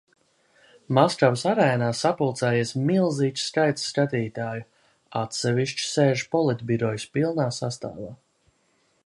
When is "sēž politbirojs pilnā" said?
5.91-7.49